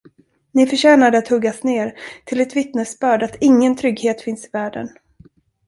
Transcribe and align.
Ni 0.53 0.67
förtjänade 0.67 1.17
att 1.17 1.27
huggas 1.27 1.63
ner, 1.63 1.97
till 2.25 2.39
ett 2.41 2.55
vittnesbörd 2.55 3.23
att 3.23 3.35
ingen 3.41 3.75
trygghet 3.75 4.21
finns 4.21 4.45
i 4.45 4.49
världen. 4.53 4.89